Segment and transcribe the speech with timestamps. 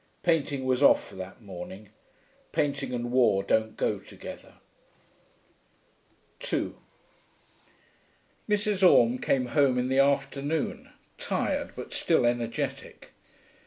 [0.23, 1.89] Painting was off for that morning.
[2.51, 4.53] Painting and war don't go together.
[6.39, 6.75] 2
[8.49, 8.81] Mrs.
[8.81, 13.11] Orme came home in the afternoon, tired but still energetic.